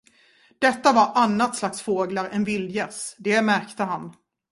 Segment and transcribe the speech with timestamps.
[0.59, 4.13] Detta var annat slags fåglar än vildgäss, det märkte han.